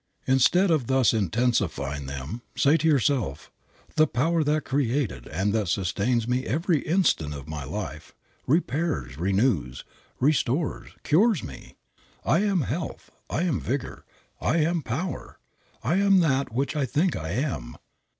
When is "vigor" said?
13.59-14.03